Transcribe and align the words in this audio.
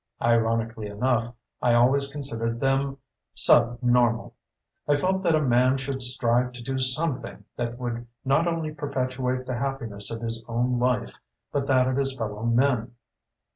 Ironically 0.23 0.87
enough, 0.87 1.31
I 1.61 1.75
always 1.75 2.11
considered 2.11 2.59
them 2.59 2.97
sub 3.35 3.77
normal. 3.83 4.33
I 4.87 4.95
felt 4.95 5.21
that 5.21 5.35
a 5.35 5.41
man 5.43 5.77
should 5.77 6.01
strive 6.01 6.53
to 6.53 6.63
do 6.63 6.79
something 6.79 7.43
that 7.55 7.77
would 7.77 8.07
not 8.25 8.47
only 8.47 8.73
perpetuate 8.73 9.45
the 9.45 9.57
happiness 9.59 10.09
of 10.09 10.23
his 10.23 10.43
own 10.47 10.79
life 10.79 11.17
but 11.51 11.67
that 11.67 11.87
of 11.87 11.97
his 11.97 12.15
fellow 12.15 12.41
men. 12.43 12.93